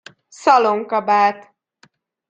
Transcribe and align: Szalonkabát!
Szalonkabát! 0.29 1.51